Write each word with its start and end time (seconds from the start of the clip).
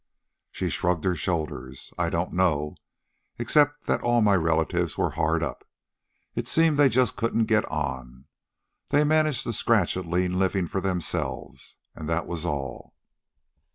She 0.51 0.71
shrugged 0.71 1.03
her 1.03 1.15
shoulders. 1.15 1.93
"I 1.95 2.09
don't 2.09 2.33
know, 2.33 2.73
except 3.37 3.85
that 3.85 4.01
all 4.01 4.19
my 4.21 4.33
relatives 4.35 4.97
were 4.97 5.11
hard 5.11 5.43
up. 5.43 5.63
It 6.33 6.47
seemed 6.47 6.77
they 6.77 6.89
just 6.89 7.15
couldn't 7.15 7.45
get 7.45 7.65
on. 7.65 8.25
They 8.89 9.03
managed 9.03 9.43
to 9.43 9.53
scratch 9.53 9.95
a 9.95 10.01
lean 10.01 10.39
living 10.39 10.65
for 10.65 10.81
themselves, 10.81 11.77
and 11.95 12.09
that 12.09 12.25
was 12.25 12.47
all. 12.47 12.95